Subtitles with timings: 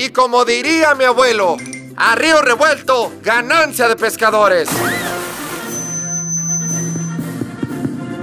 [0.00, 1.56] Y como diría mi abuelo,
[1.96, 4.68] a río revuelto, ganancia de pescadores.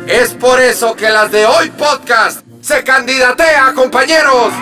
[0.08, 4.54] Es por eso que las de hoy podcast se candidatea, compañeros.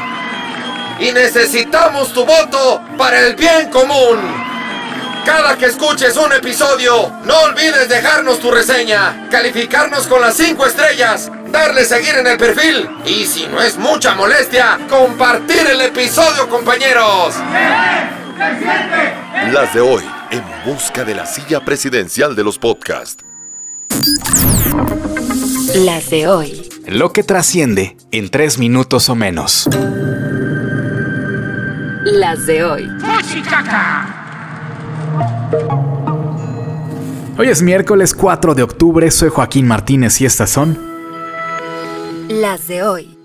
[1.00, 4.18] Y necesitamos tu voto para el bien común.
[5.24, 11.30] Cada que escuches un episodio, no olvides dejarnos tu reseña, calificarnos con las 5 estrellas,
[11.54, 17.36] darle seguir en el perfil y si no es mucha molestia, compartir el episodio, compañeros.
[19.52, 23.24] Las de hoy, en busca de la silla presidencial de los podcasts.
[25.76, 26.70] Las de hoy.
[26.88, 29.70] Lo que trasciende en tres minutos o menos.
[32.04, 32.90] Las de hoy.
[37.38, 40.93] Hoy es miércoles 4 de octubre, soy Joaquín Martínez y estas son
[42.30, 43.18] Las de hoy.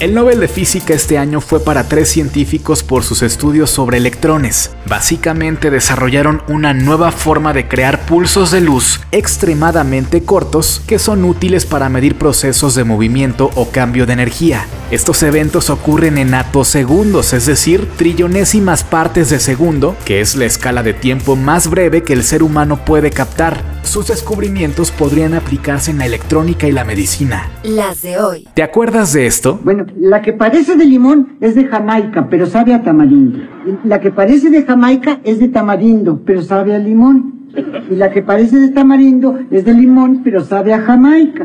[0.00, 4.70] El Nobel de Física este año fue para tres científicos por sus estudios sobre electrones.
[4.86, 11.66] Básicamente desarrollaron una nueva forma de crear pulsos de luz extremadamente cortos que son útiles
[11.66, 14.66] para medir procesos de movimiento o cambio de energía.
[14.90, 20.82] Estos eventos ocurren en atosegundos, es decir, trillonésimas partes de segundo, que es la escala
[20.82, 23.71] de tiempo más breve que el ser humano puede captar.
[23.82, 27.50] Sus descubrimientos podrían aplicarse en la electrónica y la medicina.
[27.62, 28.48] Las de hoy.
[28.54, 29.60] ¿Te acuerdas de esto?
[29.62, 33.40] Bueno, la que parece de limón es de Jamaica, pero sabe a tamarindo.
[33.84, 37.48] La que parece de Jamaica es de tamarindo, pero sabe a limón.
[37.90, 41.44] Y la que parece de tamarindo es de limón, pero sabe a Jamaica.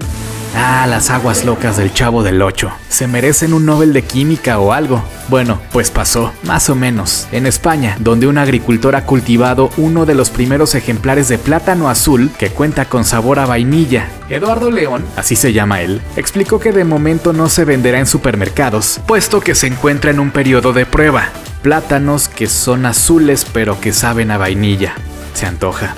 [0.59, 2.71] Ah, las aguas locas del chavo del 8.
[2.89, 5.03] Se merecen un Nobel de Química o algo.
[5.27, 10.15] Bueno, pues pasó, más o menos, en España, donde un agricultor ha cultivado uno de
[10.15, 14.09] los primeros ejemplares de plátano azul que cuenta con sabor a vainilla.
[14.29, 18.99] Eduardo León, así se llama él, explicó que de momento no se venderá en supermercados,
[19.05, 21.29] puesto que se encuentra en un periodo de prueba.
[21.61, 24.95] Plátanos que son azules pero que saben a vainilla.
[25.35, 25.93] Se antoja.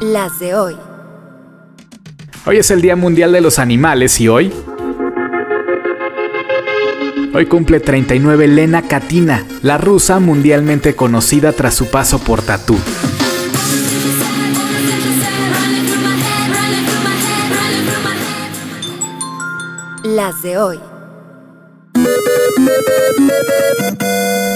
[0.00, 0.76] Las de hoy.
[2.48, 4.50] Hoy es el Día Mundial de los Animales y hoy...
[7.34, 12.78] Hoy cumple 39 Lena Katina, la rusa mundialmente conocida tras su paso por Tatú.
[20.04, 20.80] Las de hoy.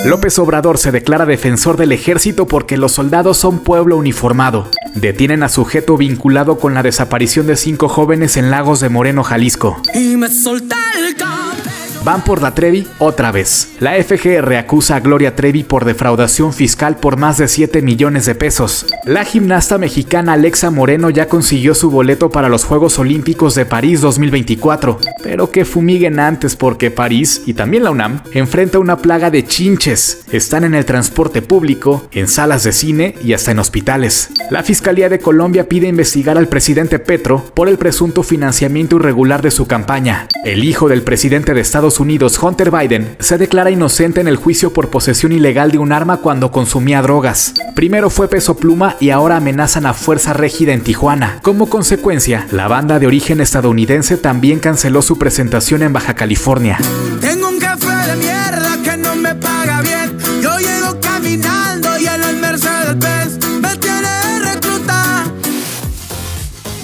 [0.05, 4.69] López Obrador se declara defensor del ejército porque los soldados son pueblo uniformado.
[4.95, 9.81] Detienen a sujeto vinculado con la desaparición de cinco jóvenes en Lagos de Moreno, Jalisco.
[9.95, 10.75] y me solté
[11.07, 11.82] el.
[12.05, 13.77] Van por la Trevi otra vez.
[13.79, 18.35] La FGR acusa a Gloria Trevi por defraudación fiscal por más de 7 millones de
[18.35, 18.87] pesos.
[19.05, 24.01] La gimnasta mexicana Alexa Moreno ya consiguió su boleto para los Juegos Olímpicos de París
[24.01, 29.45] 2024, pero que fumiguen antes porque París y también la UNAM enfrenta una plaga de
[29.45, 30.25] chinches.
[30.33, 34.31] Están en el transporte público, en salas de cine y hasta en hospitales.
[34.51, 39.53] La Fiscalía de Colombia pide investigar al presidente Petro por el presunto financiamiento irregular de
[39.53, 40.27] su campaña.
[40.45, 44.73] El hijo del presidente de Estados Unidos, Hunter Biden, se declara inocente en el juicio
[44.73, 47.55] por posesión ilegal de un arma cuando consumía drogas.
[47.75, 51.39] Primero fue peso pluma y ahora amenazan a Fuerza Régida en Tijuana.
[51.43, 56.79] Como consecuencia, la banda de origen estadounidense también canceló su presentación en Baja California.
[57.21, 60.19] Tengo un jefe de mierda que no me paga bien.
[60.43, 65.25] Yo llego caminando y en el Mercedes me tiene de recluta.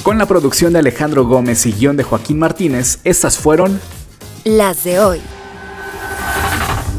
[0.02, 3.80] Con la producción de Alejandro Gómez y guion de Joaquín Martínez, estas fueron
[4.44, 5.21] Las de hoy.